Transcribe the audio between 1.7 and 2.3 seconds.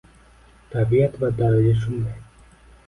shunday